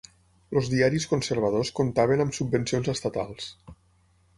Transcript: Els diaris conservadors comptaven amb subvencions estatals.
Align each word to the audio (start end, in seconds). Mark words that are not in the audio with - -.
Els 0.61 0.69
diaris 0.75 1.05
conservadors 1.11 1.73
comptaven 1.83 2.27
amb 2.27 2.37
subvencions 2.41 2.95
estatals. 2.97 3.57